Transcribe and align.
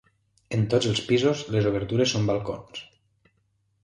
En 0.55 0.63
tots 0.73 0.87
els 0.91 1.01
pisos 1.09 1.43
les 1.55 1.67
obertures 1.71 2.13
són 2.15 2.25
balcons. 2.31 2.81